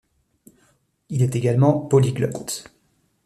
Il 1.09 1.21
est 1.21 1.35
également 1.35 1.79
polyglotte. 1.79 2.73